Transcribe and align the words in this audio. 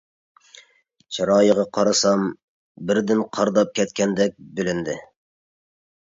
چىرايىغا 1.17 1.65
قارىسام 1.79 2.23
بىردىن 2.91 3.23
قارىداپ 3.39 3.77
كەتكەندەك 3.83 4.35
بىلىندى. 4.59 4.99